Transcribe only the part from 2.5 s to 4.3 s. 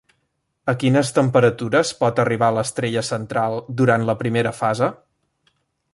l'estrella central durant la